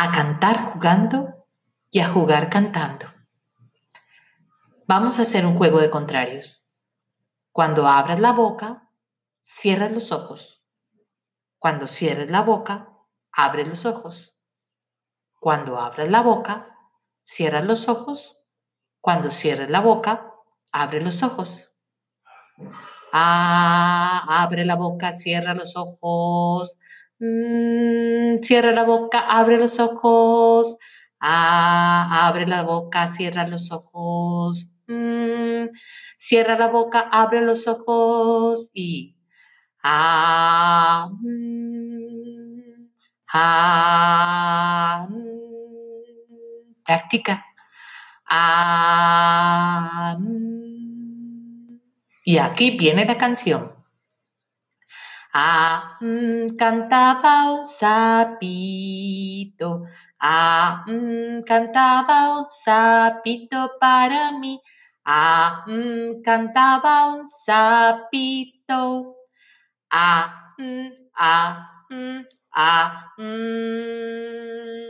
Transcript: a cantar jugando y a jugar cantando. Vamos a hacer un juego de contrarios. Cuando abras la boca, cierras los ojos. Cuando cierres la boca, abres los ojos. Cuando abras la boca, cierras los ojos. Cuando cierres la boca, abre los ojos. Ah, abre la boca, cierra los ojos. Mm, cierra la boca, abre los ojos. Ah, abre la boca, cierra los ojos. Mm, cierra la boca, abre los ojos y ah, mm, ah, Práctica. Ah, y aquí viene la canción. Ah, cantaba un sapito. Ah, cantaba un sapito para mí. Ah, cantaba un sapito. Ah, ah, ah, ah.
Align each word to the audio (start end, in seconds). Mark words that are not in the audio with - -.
a 0.00 0.12
cantar 0.12 0.56
jugando 0.58 1.44
y 1.90 1.98
a 1.98 2.08
jugar 2.08 2.48
cantando. 2.50 3.06
Vamos 4.86 5.18
a 5.18 5.22
hacer 5.22 5.44
un 5.44 5.58
juego 5.58 5.80
de 5.80 5.90
contrarios. 5.90 6.70
Cuando 7.50 7.88
abras 7.88 8.20
la 8.20 8.30
boca, 8.30 8.88
cierras 9.42 9.90
los 9.90 10.12
ojos. 10.12 10.64
Cuando 11.58 11.88
cierres 11.88 12.30
la 12.30 12.42
boca, 12.42 12.92
abres 13.32 13.66
los 13.66 13.86
ojos. 13.86 14.40
Cuando 15.40 15.80
abras 15.80 16.08
la 16.08 16.22
boca, 16.22 16.78
cierras 17.24 17.64
los 17.64 17.88
ojos. 17.88 18.38
Cuando 19.00 19.32
cierres 19.32 19.68
la 19.68 19.80
boca, 19.80 20.32
abre 20.70 21.00
los 21.00 21.24
ojos. 21.24 21.74
Ah, 23.12 24.22
abre 24.28 24.64
la 24.64 24.76
boca, 24.76 25.12
cierra 25.12 25.54
los 25.54 25.76
ojos. 25.76 26.78
Mm, 27.18 28.07
cierra 28.42 28.72
la 28.72 28.84
boca, 28.84 29.20
abre 29.20 29.58
los 29.58 29.80
ojos. 29.80 30.78
Ah, 31.20 32.26
abre 32.28 32.46
la 32.46 32.62
boca, 32.62 33.10
cierra 33.12 33.46
los 33.46 33.72
ojos. 33.72 34.68
Mm, 34.86 35.68
cierra 36.16 36.56
la 36.58 36.68
boca, 36.68 37.00
abre 37.12 37.42
los 37.42 37.66
ojos 37.68 38.70
y 38.72 39.16
ah, 39.82 41.10
mm, 41.20 42.88
ah, 43.34 45.08
Práctica. 46.84 47.44
Ah, 48.26 50.16
y 52.24 52.38
aquí 52.38 52.76
viene 52.76 53.04
la 53.04 53.16
canción. 53.18 53.77
Ah, 55.32 55.98
cantaba 56.58 57.52
un 57.52 57.62
sapito. 57.62 58.88
Ah, 60.20 60.84
cantaba 61.46 62.38
un 62.38 62.44
sapito 62.44 63.76
para 63.78 64.32
mí. 64.32 64.60
Ah, 65.04 65.64
cantaba 66.24 67.06
un 67.14 67.26
sapito. 67.26 69.16
Ah, 69.90 70.54
ah, 71.16 71.84
ah, 71.90 73.04
ah. 73.18 74.87